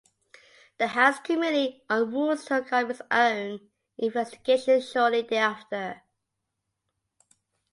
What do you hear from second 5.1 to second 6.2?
thereafter.